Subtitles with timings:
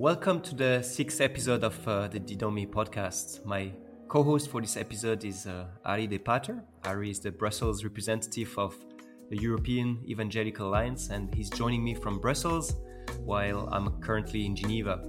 [0.00, 3.44] Welcome to the sixth episode of uh, the Didomi podcast.
[3.44, 3.70] My
[4.08, 6.64] co host for this episode is uh, Ari De Pater.
[6.86, 8.74] Ari is the Brussels representative of
[9.28, 12.76] the European Evangelical Alliance, and he's joining me from Brussels
[13.26, 15.04] while I'm currently in Geneva.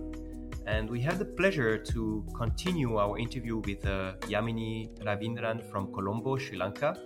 [0.67, 6.35] And we have the pleasure to continue our interview with uh, Yamini Ravindran from Colombo,
[6.35, 6.97] Sri Lanka.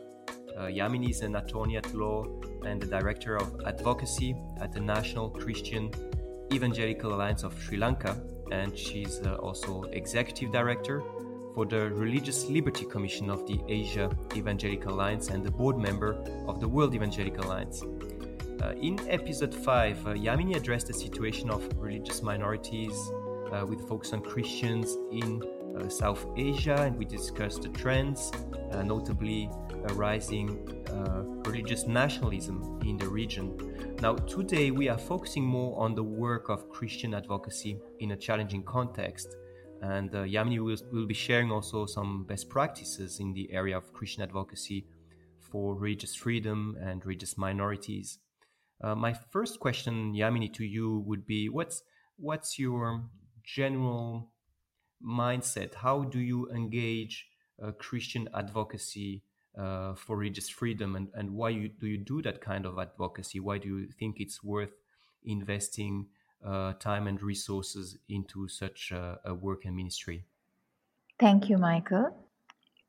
[0.58, 2.26] Uh, Yamini is an attorney at law
[2.66, 5.92] and the director of advocacy at the National Christian
[6.54, 11.02] Evangelical Alliance of Sri Lanka, and she's uh, also executive director
[11.54, 16.14] for the Religious Liberty Commission of the Asia Evangelical Alliance and the board member
[16.48, 17.82] of the World Evangelical Alliance.
[18.62, 23.12] Uh, in episode 5, uh, Yamini addressed the situation of religious minorities
[23.52, 25.42] uh, with focus on Christians in
[25.78, 28.32] uh, South Asia, and we discussed the trends,
[28.72, 29.50] uh, notably
[29.94, 30.66] rising
[31.46, 33.98] religious nationalism in the region.
[34.02, 38.64] Now, today we are focusing more on the work of Christian advocacy in a challenging
[38.64, 39.28] context.
[39.82, 43.94] And uh, Yamini will, will be sharing also some best practices in the area of
[43.94, 44.86] Christian advocacy
[45.40, 48.20] for religious freedom and religious minorities.
[48.84, 51.84] Uh, my first question, Yamini, to you would be what's,
[52.18, 53.06] what's your
[53.44, 54.32] general
[55.02, 55.76] mindset?
[55.76, 57.28] How do you engage
[57.64, 59.24] uh, Christian advocacy
[59.58, 63.40] uh, for religious freedom, and, and why you, do you do that kind of advocacy?
[63.40, 64.74] Why do you think it's worth
[65.24, 66.08] investing
[66.46, 70.26] uh, time and resources into such a, a work and ministry?
[71.20, 72.16] Thank you, Michael.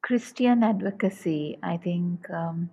[0.03, 2.71] Christian advocacy, I think, um,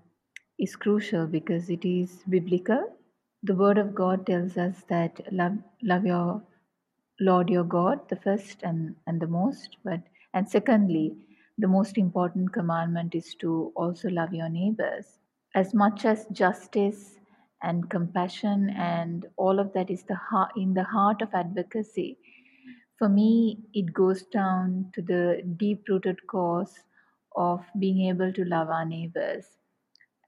[0.59, 2.97] is crucial because it is biblical.
[3.44, 6.41] The Word of God tells us that love, love your
[7.19, 10.02] Lord your God, the first and, and the most, but
[10.33, 11.16] and secondly,
[11.58, 15.20] the most important commandment is to also love your neighbors.
[15.56, 17.16] As much as justice
[17.62, 22.18] and compassion and all of that is the heart, in the heart of advocacy,
[22.98, 26.73] for me, it goes down to the deep rooted cause
[27.36, 29.45] of being able to love our neighbors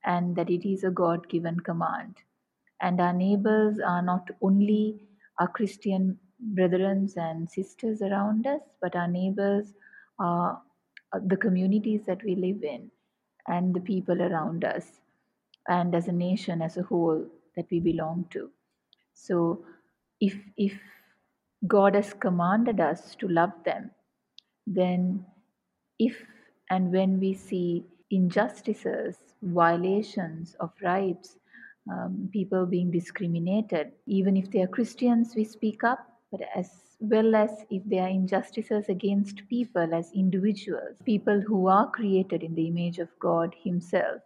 [0.03, 2.15] and that it is a God given command.
[2.81, 4.99] And our neighbors are not only
[5.39, 9.73] our Christian brethren and sisters around us, but our neighbors
[10.19, 10.61] are
[11.25, 12.91] the communities that we live in
[13.47, 14.85] and the people around us,
[15.67, 18.49] and as a nation as a whole that we belong to.
[19.13, 19.65] So,
[20.19, 20.73] if, if
[21.67, 23.91] God has commanded us to love them,
[24.67, 25.25] then
[25.99, 26.23] if
[26.69, 31.37] and when we see injustices, violations of rights,
[31.91, 35.99] um, people being discriminated, even if they are Christians, we speak up,
[36.31, 41.89] but as well as if there are injustices against people as individuals, people who are
[41.91, 44.21] created in the image of God Himself.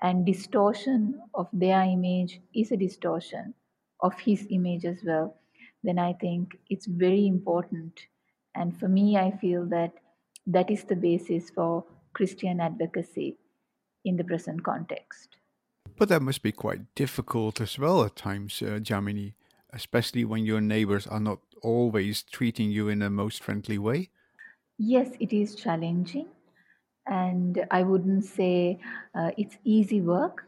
[0.00, 3.54] And distortion of their image is a distortion
[4.00, 5.36] of His image as well.
[5.82, 7.98] Then I think it's very important.
[8.54, 9.92] And for me, I feel that
[10.46, 13.38] that is the basis for Christian advocacy
[14.04, 15.36] in the present context.
[15.96, 19.34] But that must be quite difficult as well at times, uh, Yamini,
[19.72, 24.10] especially when your neighbors are not always treating you in the most friendly way?
[24.78, 26.26] Yes, it is challenging.
[27.06, 28.78] And I wouldn't say
[29.14, 30.44] uh, it's easy work.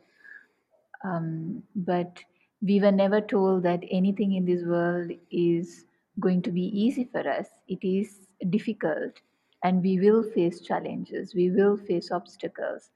[1.04, 2.20] Um, but
[2.62, 5.86] we were never told that anything in this world is
[6.18, 7.48] going to be easy for us.
[7.68, 9.20] It is difficult.
[9.64, 12.90] And we will face challenges, we will face obstacles.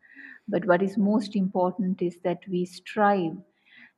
[0.48, 3.36] But what is most important is that we strive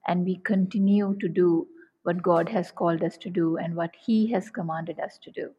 [0.07, 1.67] and we continue to do
[2.07, 5.51] what God has called us to do and what He has commanded us to do.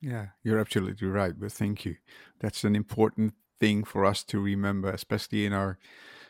[0.00, 1.32] Yeah, you're absolutely right.
[1.38, 1.96] But thank you.
[2.40, 5.78] That's an important thing for us to remember, especially in our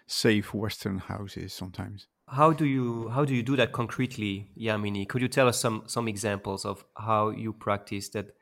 [0.07, 2.07] safe Western houses sometimes.
[2.29, 5.09] How do you how do you do that concretely, Yamini?
[5.09, 8.33] Could you tell us some some examples of how you practice that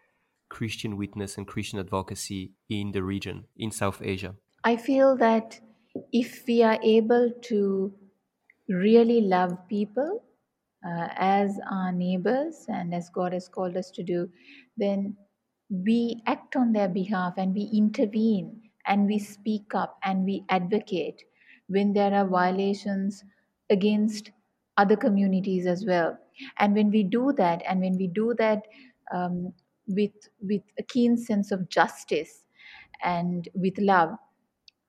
[0.48, 4.34] Christian witness and Christian advocacy in the region in South Asia?
[4.64, 5.60] I feel that
[6.12, 7.94] if we are able to
[8.68, 10.24] really love people
[10.86, 14.28] uh, as our neighbors and as God has called us to do,
[14.76, 15.16] then
[15.70, 21.22] we act on their behalf and we intervene and we speak up and we advocate
[21.68, 23.22] when there are violations
[23.70, 24.30] against
[24.78, 26.16] other communities as well.
[26.58, 28.62] And when we do that, and when we do that
[29.12, 29.52] um,
[29.86, 32.44] with with a keen sense of justice
[33.02, 34.10] and with love,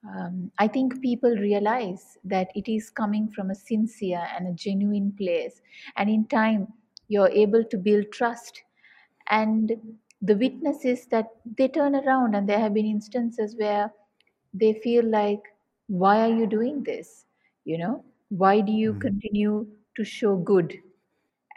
[0.08, 5.12] um, I think people realize that it is coming from a sincere and a genuine
[5.12, 5.60] place.
[5.96, 6.68] And in time,
[7.08, 8.62] you're able to build trust.
[9.28, 9.72] And
[10.22, 11.26] the witness is that
[11.56, 13.92] they turn around, and there have been instances where
[14.54, 15.42] they feel like,
[15.88, 17.26] why are you doing this?
[17.64, 19.00] You know, why do you mm.
[19.00, 19.66] continue
[19.96, 20.76] to show good?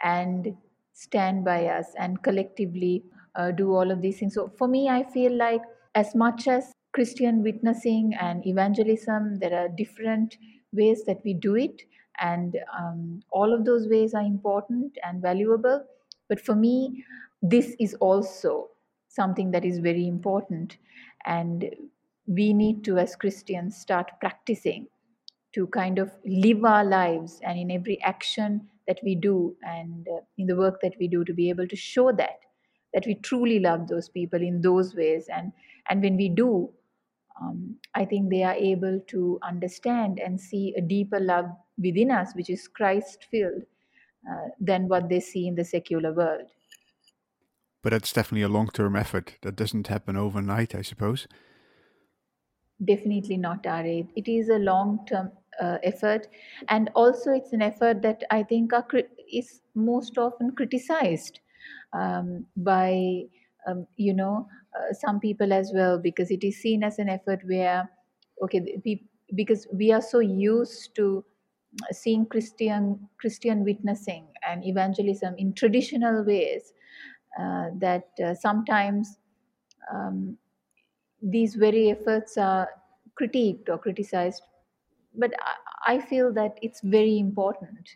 [0.02, 0.54] And
[0.92, 3.04] stand by us and collectively
[3.34, 4.34] uh, do all of these things.
[4.34, 5.62] So for me, I feel like
[5.94, 10.36] as much as Christian witnessing and evangelism, there are different
[10.72, 11.82] ways that we do it,
[12.20, 15.84] and um, all of those ways are important and valuable.
[16.28, 17.04] But for me,
[17.42, 18.70] this is also
[19.08, 20.78] something that is very important,
[21.26, 21.74] and
[22.26, 24.86] we need to, as Christians, start practicing
[25.54, 30.20] to kind of live our lives and in every action that we do and uh,
[30.36, 32.40] in the work that we do to be able to show that
[32.92, 35.26] that we truly love those people in those ways.
[35.28, 35.52] And
[35.88, 36.72] and when we do
[37.40, 41.46] um, i think they are able to understand and see a deeper love
[41.78, 43.64] within us which is christ filled
[44.30, 46.48] uh, than what they see in the secular world.
[47.82, 49.34] But that's definitely a long-term effort.
[49.42, 51.28] That doesn't happen overnight i suppose.
[52.82, 54.08] Definitely not Ari.
[54.16, 55.30] It is a long-term
[55.60, 56.28] uh, effort,
[56.68, 58.86] and also it's an effort that I think are,
[59.30, 61.40] is most often criticized
[61.92, 63.24] um, by
[63.66, 67.40] um, you know uh, some people as well because it is seen as an effort
[67.46, 67.88] where
[68.42, 68.80] okay
[69.34, 71.24] because we are so used to
[71.92, 76.72] seeing Christian Christian witnessing and evangelism in traditional ways
[77.38, 79.18] uh, that uh, sometimes
[79.92, 80.36] um,
[81.22, 82.68] these very efforts are
[83.20, 84.42] critiqued or criticized.
[85.16, 85.32] But
[85.86, 87.88] I, feel that it's very important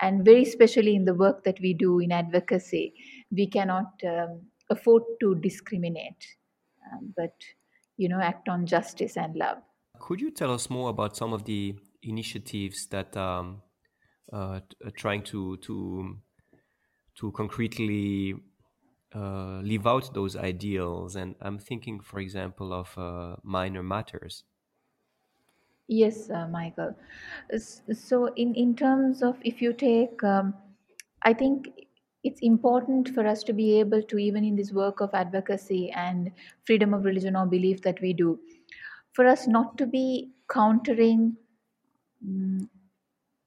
[0.00, 2.94] and very especially in the work that we do in advocacy
[3.32, 4.40] we cannot um,
[4.70, 6.26] afford to discriminate
[6.92, 7.34] um, but
[7.96, 9.58] you know act on justice and love
[9.98, 13.62] could you tell us more about some of the initiatives that um,
[14.32, 14.60] uh,
[14.96, 16.16] trying to to
[17.16, 18.34] to concretely
[19.14, 21.16] uh, live out those ideals.
[21.16, 24.44] And I'm thinking, for example, of uh, minor matters.
[25.88, 26.94] Yes, uh, Michael.
[27.58, 30.54] So, in, in terms of if you take, um,
[31.22, 31.68] I think
[32.24, 36.32] it's important for us to be able to, even in this work of advocacy and
[36.64, 38.40] freedom of religion or belief that we do,
[39.12, 41.36] for us not to be countering
[42.26, 42.68] um,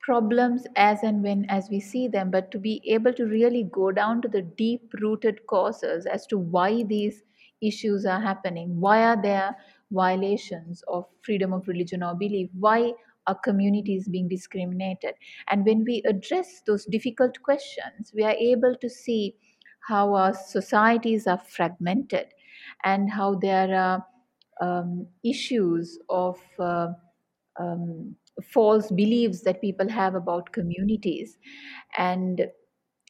[0.02, 3.92] problems as and when as we see them but to be able to really go
[3.92, 7.24] down to the deep rooted causes as to why these
[7.62, 9.56] issues are happening why are there
[9.92, 12.94] violations of freedom of religion or belief why
[13.28, 15.14] are communities being discriminated.
[15.50, 19.36] And when we address those difficult questions we are able to see
[19.88, 22.28] how our societies are fragmented
[22.84, 24.06] and how there are
[24.62, 26.88] um, issues of uh,
[27.60, 31.38] um, false beliefs that people have about communities.
[31.98, 32.48] And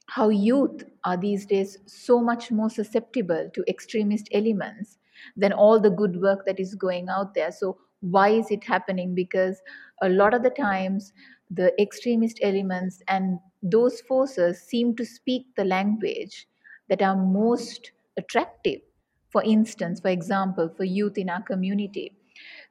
[0.09, 4.97] how youth are these days so much more susceptible to extremist elements
[5.37, 7.51] than all the good work that is going out there.
[7.51, 9.15] So why is it happening?
[9.15, 9.61] Because
[10.01, 11.13] a lot of the times
[11.49, 16.47] the extremist elements and those forces seem to speak the language
[16.89, 18.81] that are most attractive.
[19.29, 22.11] For instance for example for youth in our community.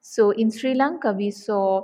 [0.01, 1.83] So in sri lanka we saw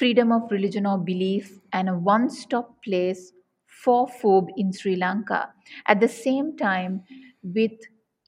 [0.00, 3.32] freedom of religion or belief and a one stop place
[3.66, 5.52] for FoRB in Sri Lanka.
[5.86, 7.02] At the same time,
[7.42, 7.72] with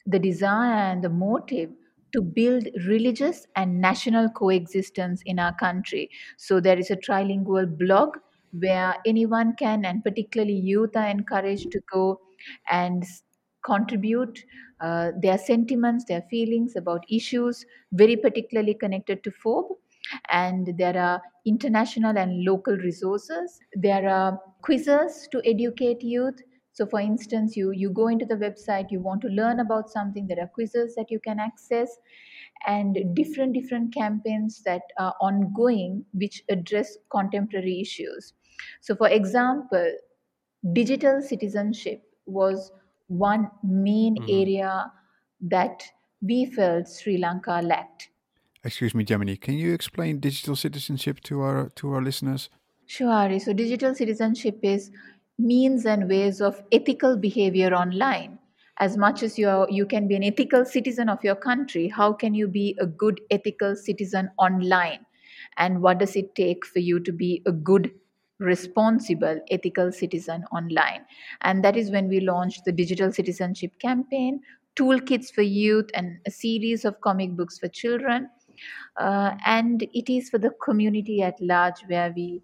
[0.06, 1.70] the desire and the motive
[2.12, 6.10] to build religious and national coexistence in our country.
[6.36, 8.16] So, there is a trilingual blog
[8.52, 12.20] where anyone can, and particularly youth, are encouraged to go
[12.70, 13.04] and
[13.64, 14.44] contribute
[14.80, 19.76] uh, their sentiments, their feelings about issues very particularly connected to FoRB.
[20.30, 23.58] And there are international and local resources.
[23.74, 26.40] There are quizzes to educate youth.
[26.72, 30.26] So, for instance, you, you go into the website, you want to learn about something,
[30.26, 31.90] there are quizzes that you can access
[32.66, 38.34] and different different campaigns that are ongoing which address contemporary issues
[38.80, 39.92] so, for example,
[40.72, 42.70] digital citizenship was
[43.08, 44.42] one main mm-hmm.
[44.42, 44.92] area
[45.42, 45.82] that
[46.20, 48.08] we felt Sri Lanka lacked.
[48.64, 49.40] Excuse me, Yamini.
[49.40, 52.48] Can you explain digital citizenship to our to our listeners?
[52.86, 53.38] Sure, Ari.
[53.38, 54.90] So, digital citizenship is
[55.38, 58.38] means and ways of ethical behavior online,
[58.78, 62.12] as much as you are, you can be an ethical citizen of your country how
[62.12, 65.04] can you be a good ethical citizen online
[65.58, 67.90] and what does it take for you to be a good
[68.38, 71.04] responsible ethical citizen online
[71.42, 74.40] and that is when we launched the digital citizenship campaign
[74.74, 78.28] toolkits for youth and a series of comic books for children
[78.98, 82.42] uh, and it is for the community at large where we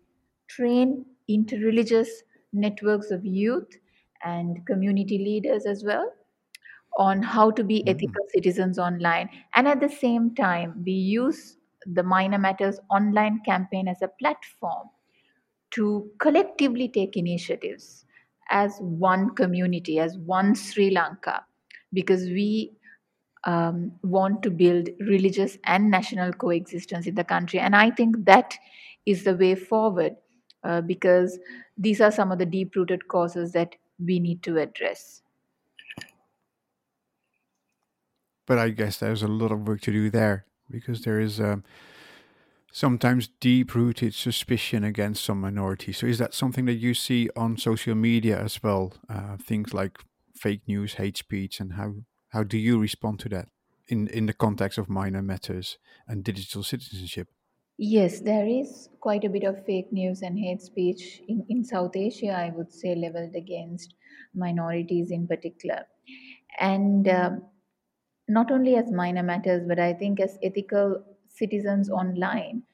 [0.48, 2.08] train interreligious
[2.52, 3.78] networks of youth
[4.24, 6.12] and community leaders as well
[6.98, 7.88] on how to be Mm.
[7.88, 9.28] ethical citizens online.
[9.54, 14.88] And at the same time, we use the Minor Matters online campaign as a platform
[15.72, 18.06] to collectively take initiatives
[18.50, 21.44] as one community, as one Sri Lanka,
[21.92, 22.77] because we
[23.44, 27.58] um, want to build religious and national coexistence in the country.
[27.58, 28.54] And I think that
[29.06, 30.16] is the way forward
[30.64, 31.38] uh, because
[31.76, 35.22] these are some of the deep rooted causes that we need to address.
[38.46, 41.64] But I guess there's a lot of work to do there because there is um,
[42.72, 45.98] sometimes deep rooted suspicion against some minorities.
[45.98, 48.94] So, is that something that you see on social media as well?
[49.08, 49.98] Uh, things like
[50.34, 51.94] fake news, hate speech, and how,
[52.28, 53.48] how do you respond to that
[53.86, 57.28] in, in the context of minor matters and digital citizenship?
[57.78, 61.94] Yes, there is quite a bit of fake news and hate speech in, in South
[61.94, 63.94] Asia, I would say, leveled against
[64.34, 65.84] minorities in particular.
[66.58, 67.42] And um,
[68.26, 72.64] not only as minor matters, but I think as ethical citizens online,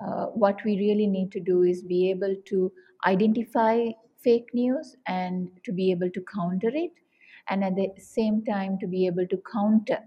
[0.00, 2.72] uh, what we really need to do is be able to
[3.06, 3.88] identify
[4.22, 6.92] fake news and to be able to counter it,
[7.48, 9.98] and at the same time, to be able to counter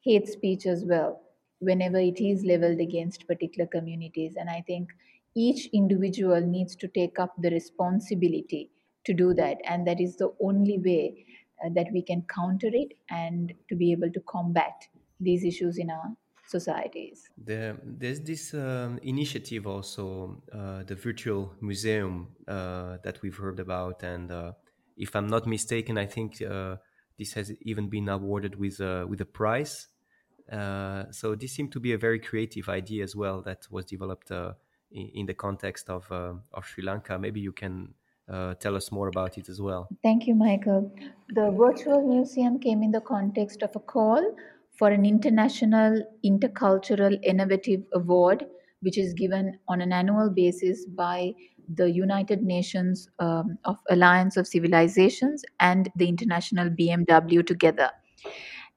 [0.00, 1.20] hate speech as well
[1.58, 4.34] whenever it is leveled against particular communities.
[4.36, 4.90] And I think
[5.34, 8.70] each individual needs to take up the responsibility
[9.04, 11.24] to do that, and that is the only way
[11.64, 14.74] uh, that we can counter it and to be able to combat
[15.20, 16.16] these issues in our
[16.46, 17.28] societies.
[17.36, 24.02] There, there's this um, initiative also, uh, the virtual museum uh, that we've heard about,
[24.02, 24.52] and uh,
[24.96, 26.76] if I'm not mistaken, I think uh,
[27.18, 29.88] this has even been awarded with uh, with a prize.
[30.50, 34.30] Uh, so this seemed to be a very creative idea as well that was developed
[34.30, 37.18] in, in, the context of of Sri Lanka.
[37.18, 37.94] Maybe you can
[38.60, 39.88] tell us more about it as well.
[40.02, 40.92] Thank you, Michael.
[41.30, 44.36] The virtual museum came in the context of a call
[44.78, 48.44] for an international intercultural innovative award
[48.80, 51.32] which is given on an annual basis by
[51.74, 57.90] the united nations um, of alliance of civilizations and the international bmw together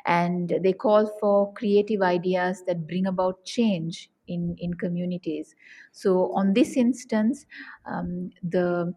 [0.05, 5.55] and they call for creative ideas that bring about change in, in communities
[5.91, 7.45] so on this instance
[7.85, 8.93] um, the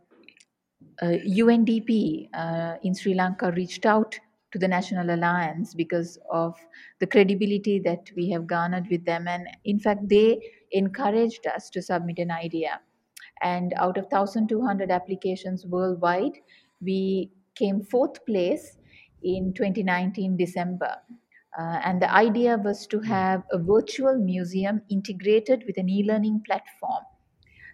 [1.01, 4.19] uh, UNDP uh, in Sri Lanka reached out
[4.53, 6.55] to the National Alliance because of
[7.01, 9.27] the credibility that we have garnered with them.
[9.27, 10.41] And in fact, they
[10.73, 12.81] encouraged us to submit an idea.
[13.43, 16.39] And out of 1,200 applications worldwide,
[16.81, 18.79] we came fourth place
[19.23, 20.97] in 2019 December.
[21.59, 26.43] Uh, and the idea was to have a virtual museum integrated with an e learning
[26.47, 27.05] platform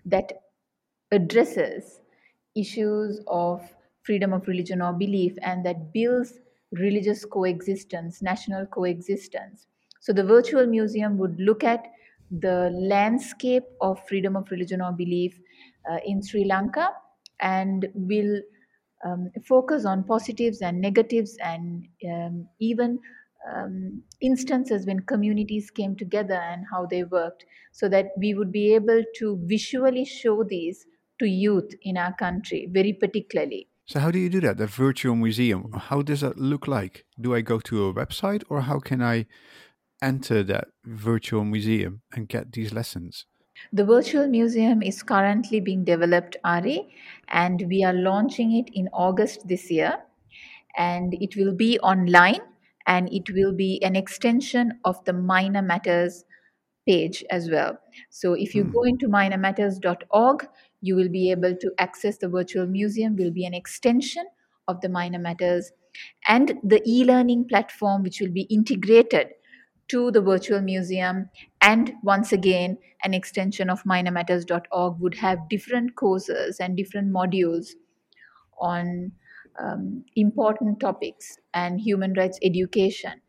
[0.05, 0.33] that
[1.13, 2.01] addresses
[2.57, 3.63] issues of
[4.03, 6.41] freedom of religion or belief and that builds
[6.73, 9.67] religious coexistence, national coexistence.
[10.01, 11.87] So the virtual museum would look at
[12.31, 15.39] the landscape of freedom of religion or belief
[15.91, 16.91] uh, in Sri Lanka
[17.41, 18.41] and will
[19.05, 22.99] um, focus on positives and negatives and um, even
[23.55, 28.75] um, instances when communities came together and how they worked so that we would be
[28.75, 30.85] able to visually show these
[31.19, 33.69] to youth in our country very particularly.
[33.87, 34.59] So how do you do that?
[34.59, 37.07] The virtual museum how does that look like?
[37.21, 39.27] Do i go to a website or how can i
[40.03, 43.27] enter that virtual museum and get these lessons.
[43.73, 46.89] The virtual museum is currently being developed ari
[47.29, 49.99] and we are launching it in august this year.
[50.77, 52.41] And it will be online
[52.87, 56.25] and it will be an extension of the minor matters
[56.87, 57.79] page as well.
[58.09, 58.71] So if you hmm.
[58.71, 60.49] go into minormatters.org
[60.81, 64.25] you will be able to access the virtual museum will be an extension
[64.69, 65.73] of the minor matters.
[66.29, 69.31] And the e-learning platform which will be integrated
[69.89, 71.31] to the virtual museum
[71.61, 77.69] and once again an extension of minormatters.org would have different courses and different modules
[78.61, 79.13] on
[79.59, 83.21] um, important topics and human rights education,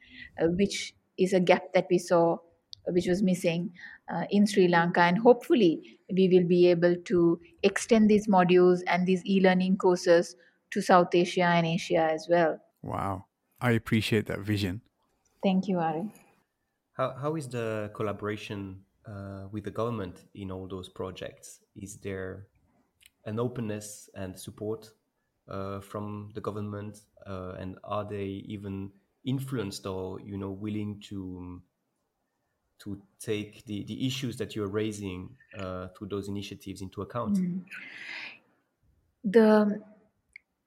[0.41, 3.71] uh, which is a gap that we saw, uh, which was missing
[4.13, 5.01] uh, in Sri Lanka.
[5.01, 10.35] And hopefully, we will be able to extend these modules and these e learning courses
[10.71, 12.59] to South Asia and Asia as well.
[12.81, 13.25] Wow.
[13.59, 14.81] I appreciate that vision.
[15.43, 16.11] Thank you, Ari.
[16.99, 21.61] How, how is the collaboration uh, with the government in all those projects?
[21.77, 22.47] Is there
[23.23, 24.89] an openness and support
[25.47, 28.91] uh, from the government, uh, and are they even
[29.23, 31.61] influenced or you know willing to
[32.79, 37.37] to take the, the issues that you're raising uh, through those initiatives into account?
[37.37, 37.61] Mm.
[39.23, 39.81] The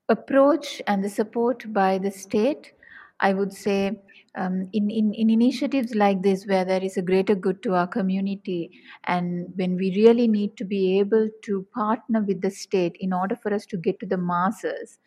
[0.08, 2.72] approach and the support by the state,
[3.20, 4.00] I would say,
[4.34, 7.86] um, in, in, in initiatives like this, where there is a greater good to our
[7.86, 8.70] community,
[9.04, 13.36] and when we really need to be able to partner with the state in order
[13.36, 14.98] for us to get to the masses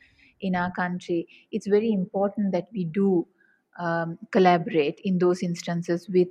[0.41, 3.27] in our country, it's very important that we do
[3.79, 6.27] um, collaborate in those instances with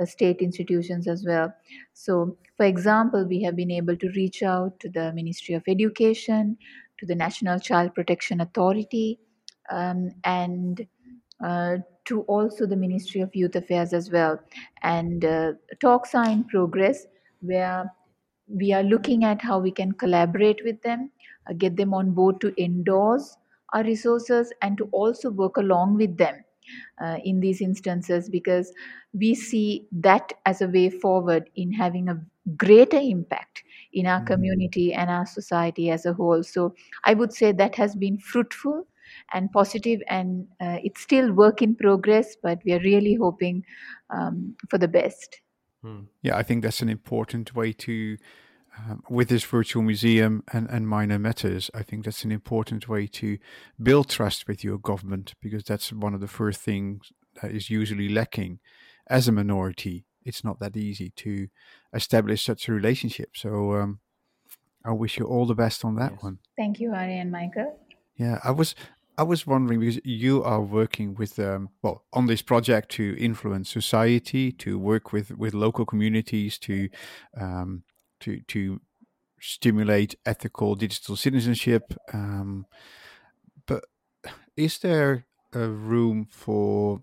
[0.00, 1.52] uh, state institutions as well.
[1.92, 6.56] So, for example, we have been able to reach out to the Ministry of Education,
[6.98, 9.18] to the National Child Protection Authority,
[9.70, 10.86] um, and
[11.44, 14.40] uh, to also the Ministry of Youth Affairs as well.
[14.82, 17.06] And uh, talks are in progress
[17.40, 17.90] where
[18.48, 21.10] we are looking at how we can collaborate with them,
[21.48, 23.36] uh, get them on board to endorse
[23.72, 26.44] our resources, and to also work along with them
[27.02, 28.72] uh, in these instances because
[29.12, 32.20] we see that as a way forward in having a
[32.56, 36.42] greater impact in our community and our society as a whole.
[36.42, 38.86] So I would say that has been fruitful
[39.32, 43.64] and positive, and uh, it's still work in progress, but we are really hoping
[44.10, 45.40] um, for the best.
[45.82, 46.02] Hmm.
[46.22, 48.16] Yeah, I think that's an important way to,
[48.78, 53.06] um, with this virtual museum and, and minor matters, I think that's an important way
[53.08, 53.38] to
[53.82, 58.08] build trust with your government because that's one of the first things that is usually
[58.08, 58.60] lacking
[59.08, 60.06] as a minority.
[60.24, 61.48] It's not that easy to
[61.92, 63.30] establish such a relationship.
[63.34, 63.98] So um,
[64.84, 66.22] I wish you all the best on that Yes.
[66.22, 66.38] one.
[66.56, 67.78] Thank you, Ari and Michael.
[68.16, 68.76] Yeah, I was
[69.18, 73.68] I was wondering because you are working with um, well on this project to influence
[73.70, 76.88] society, to work with with local communities, to
[77.36, 77.84] um,
[78.20, 78.80] to to
[79.40, 81.94] stimulate ethical digital citizenship.
[82.12, 82.66] Um,
[83.66, 83.84] but
[84.56, 87.02] is there a room for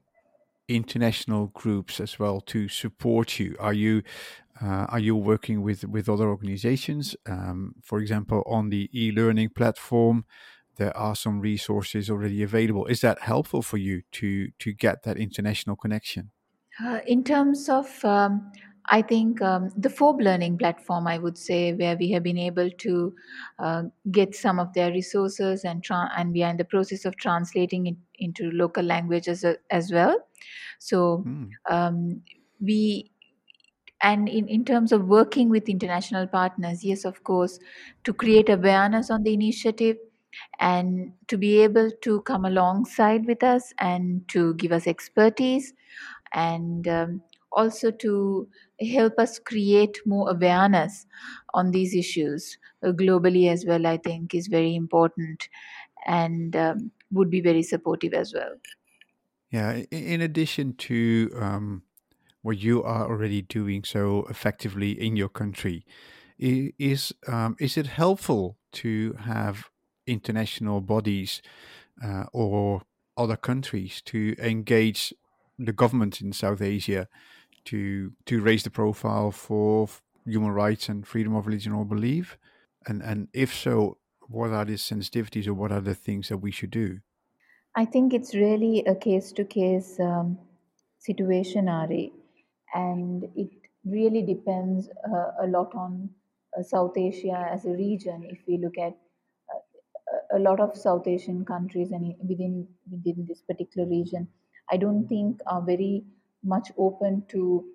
[0.67, 3.55] international groups as well to support you?
[3.59, 4.03] Are you
[4.61, 7.15] uh, are you working with with other organizations?
[7.27, 10.25] Um, for example, on the e-learning platform,
[10.79, 12.87] there are some resources already available.
[12.87, 16.31] Is that helpful for you to to get that international connection?
[16.83, 18.51] Uh, in terms of, um,
[18.85, 22.69] I think um, the FoRB learning platform, I would say, where we have been able
[22.71, 23.15] to
[23.59, 27.17] uh, get some of their resources and tra- and we are in the process of
[27.17, 30.17] translating it into local languages a- as well.
[30.79, 31.59] So Hmm.
[31.69, 32.23] um,
[32.61, 33.11] we
[34.01, 37.59] and in, in terms of working with international partners yes of course
[38.03, 39.97] to create awareness on the initiative
[40.59, 45.73] and to be able to come alongside with us and to give us expertise
[46.33, 48.47] and um, also to
[48.81, 51.05] help us create more awareness
[51.53, 55.49] on these issues uh, globally as well i think is very important
[56.05, 58.55] and um, would be very supportive as well
[59.51, 59.83] Yeah.
[59.91, 61.83] In addition to um,
[62.41, 65.85] what you are already doing so effectively in your country,
[66.37, 69.69] is um, is it helpful to have
[70.09, 71.41] international bodies
[72.03, 72.81] uh, or
[73.17, 75.13] other countries to engage
[75.57, 77.07] the government in South Asia
[77.65, 79.87] to to raise the profile for
[80.25, 82.37] human rights and freedom of religion or belief?
[82.87, 86.51] And and if so, what are the sensitivities or what are the things that we
[86.51, 86.99] should do?
[87.75, 89.99] I think it's really a case to case
[90.99, 92.11] situation, Ari,
[92.73, 93.49] and it
[93.85, 96.09] really depends uh, a lot on
[96.57, 98.27] uh, South Asia as a region.
[98.29, 98.95] If we look at
[100.35, 104.27] a lot of South Asian countries and within within this particular region,
[104.71, 106.03] I don't think are very
[106.43, 107.65] much open to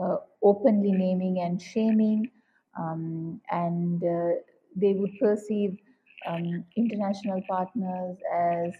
[0.00, 2.30] uh, openly naming and shaming,
[2.78, 4.40] um, and uh,
[4.76, 5.78] they would perceive
[6.26, 8.74] um, international partners as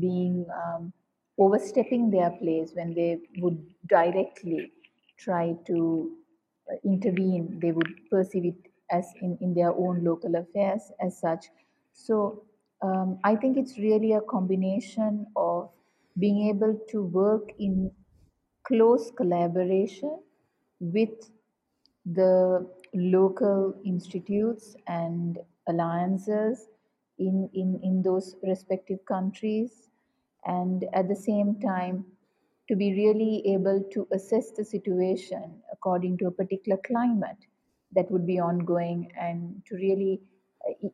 [0.00, 0.92] being um,
[1.38, 4.72] overstepping their place when they would directly
[5.18, 6.10] try to
[6.70, 7.58] uh, intervene.
[7.60, 11.46] They would perceive it as in, in their own local affairs as such.
[11.96, 12.44] So
[12.82, 15.70] um, I think it's really a combination of
[16.18, 17.90] being able to work in
[18.64, 20.20] close collaboration
[20.78, 21.30] with
[22.04, 26.68] the local institutes and alliances
[27.18, 29.88] in, in, in those respective countries.
[30.44, 32.04] And at the same time
[32.68, 37.46] to be really able to assess the situation according to a particular climate
[37.92, 40.20] that would be ongoing and to really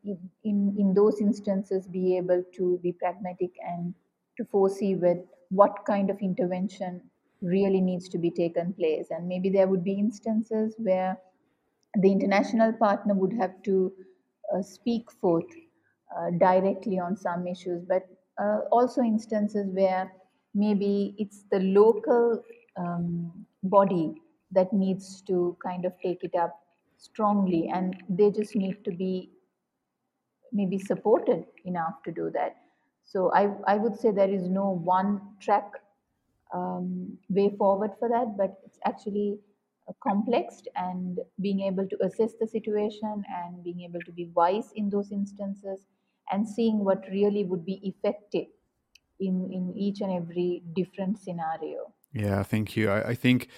[0.04, 3.94] in, in those instances be able to be pragmatic and
[4.36, 7.00] to foresee what, what kind of intervention
[7.42, 9.08] really needs to be taken place.
[9.10, 11.18] And maybe there would be instances where
[12.00, 13.92] the international partner would have to
[14.54, 15.50] uh, speak forth
[16.16, 17.84] uh, directly on some issues.
[17.86, 18.06] But
[18.42, 20.10] uh, also instances where
[20.54, 22.42] maybe it's the local
[22.76, 23.32] um,
[23.64, 24.14] body
[24.52, 26.58] that needs to kind of take it up
[26.96, 27.70] strongly.
[27.72, 29.30] And they just need to be
[30.52, 32.56] maybe supported enough to do that
[33.04, 35.70] so i, I would say there is no one track
[36.54, 39.38] um, way forward for that but it's actually
[39.88, 44.70] uh, complex and being able to assess the situation and being able to be wise
[44.76, 45.86] in those instances
[46.30, 48.46] and seeing what really would be effective
[49.18, 51.92] in, in each and every different scenario.
[52.12, 52.90] Yeah, thank you.
[52.90, 53.48] I, I think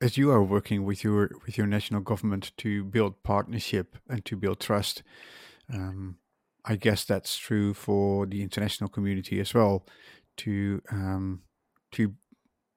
[0.00, 4.36] as you are working with your with your national government to build partnership and to
[4.36, 5.02] build trust,
[5.72, 6.16] um,
[6.70, 9.84] I guess that's true for the international community as well.
[10.36, 11.42] To um,
[11.90, 12.14] to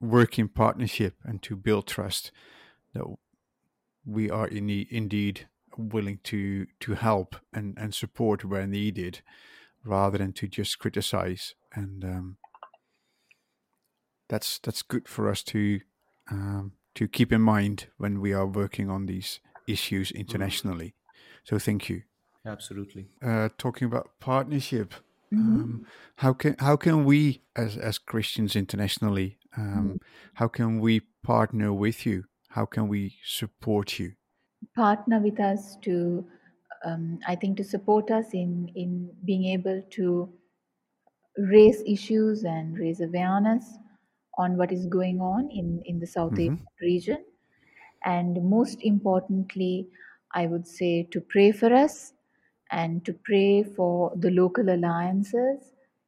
[0.02, 2.32] work in partnership and to build trust
[2.96, 3.06] that
[4.04, 9.22] we are in the, indeed willing to to help and and support where needed
[9.86, 12.38] rather than to just criticize and um,
[14.28, 15.82] that's that's good for us to
[16.32, 20.22] um, to keep in mind when we are working on these issues mm-hmm.
[20.22, 20.96] internationally.
[21.44, 22.04] So thank you.
[22.46, 23.08] Absolutely.
[23.22, 24.94] Uh, talking about partnership,
[25.34, 25.62] mm-hmm.
[25.62, 25.86] um,
[26.18, 29.96] how can how can we as as Christians internationally, um, mm-hmm.
[30.34, 32.26] how can we partner with you?
[32.50, 34.14] How can we support you?
[34.76, 36.26] Partner with us to,
[36.86, 40.30] um, I think, to support us in in being able to
[41.38, 43.78] raise issues and raise awareness
[44.38, 46.42] on what is going on in, in the South mm-hmm.
[46.42, 47.26] Asian region.
[48.06, 49.88] And most importantly,
[50.34, 52.14] I would say to pray for us
[52.74, 55.60] and to pray for the local alliances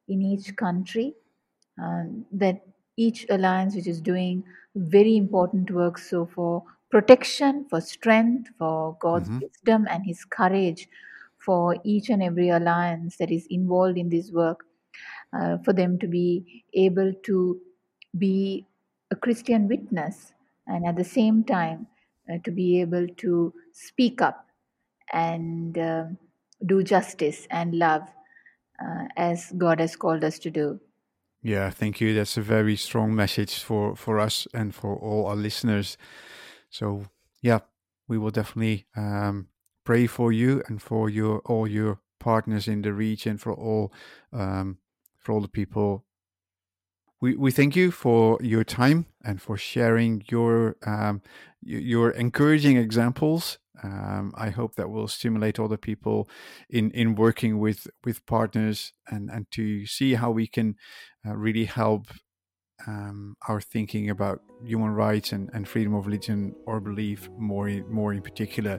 [0.08, 1.14] in each country,
[1.80, 2.60] um, that
[2.96, 4.42] each alliance which is doing
[4.74, 9.46] very important work so for protection, for strength, for God's mm-hmm.
[9.46, 10.88] wisdom and His courage
[11.38, 14.64] for each and every alliance that is involved in this work
[15.38, 17.60] uh, for them to be able to
[18.18, 18.66] be
[19.10, 20.32] a Christian witness
[20.66, 21.86] and at the same time
[22.28, 24.46] uh, to be able to speak up
[25.12, 26.04] and uh,
[26.64, 28.02] do justice and love
[28.82, 30.80] uh, as God has called us to do.
[31.42, 32.14] Yeah, thank you.
[32.14, 35.96] That's a very strong message for, for us and for all our listeners.
[36.70, 37.06] So,
[37.40, 37.60] yeah,
[38.08, 39.48] we will definitely um,
[39.84, 43.92] pray for you and for your all your partners in the region, for all
[44.32, 44.78] um,
[45.16, 46.04] for all the people.
[47.20, 51.22] We, we thank you for your time and for sharing your um,
[51.62, 53.58] your encouraging examples.
[53.82, 56.28] Um, I hope that will stimulate other people
[56.70, 60.76] in, in working with, with partners and, and to see how we can
[61.26, 62.06] uh, really help
[62.86, 67.90] um, our thinking about human rights and, and freedom of religion or belief more in,
[67.90, 68.78] more in particular.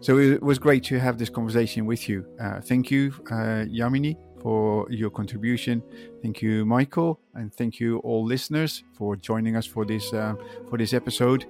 [0.00, 2.24] So it was great to have this conversation with you.
[2.40, 5.82] Uh, thank you, uh, Yamini, for your contribution.
[6.22, 10.34] Thank you, Michael, and thank you all listeners for joining us for this uh,
[10.68, 11.46] for this episode.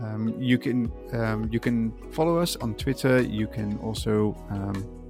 [0.00, 3.20] Um, you can um, you can follow us on Twitter.
[3.20, 5.00] You can also um,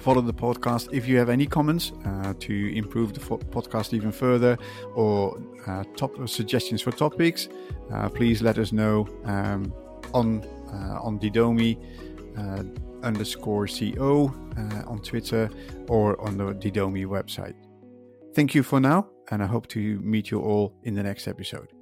[0.00, 0.88] follow the podcast.
[0.92, 4.56] If you have any comments uh, to improve the fo- podcast even further,
[4.94, 7.48] or uh, top suggestions for topics,
[7.92, 9.72] uh, please let us know um,
[10.14, 11.78] on uh, on Didomi
[12.36, 12.62] uh,
[13.02, 15.50] underscore co uh, on Twitter
[15.88, 17.54] or on the Didomi website.
[18.34, 21.77] Thank you for now, and I hope to meet you all in the next episode.